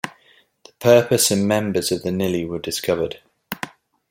[0.65, 3.19] The purpose and members of the Nili were discovered.